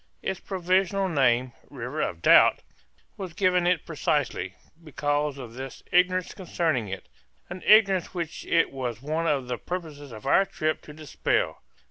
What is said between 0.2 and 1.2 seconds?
Its provisional